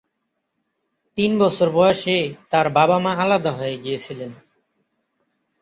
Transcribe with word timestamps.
তিন 1.17 1.31
বছর 1.39 1.67
বয়সে 1.69 2.17
তার 2.49 2.67
বাবা-মা 2.69 3.11
আলাদা 3.15 3.51
হয়ে 3.51 3.75
গিয়েছিলেন। 3.77 4.31